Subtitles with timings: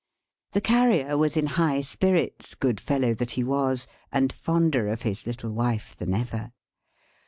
[0.53, 5.27] The Carrier was in high spirits, good fellow that he was; and fonder of his
[5.27, 6.53] little wife than ever.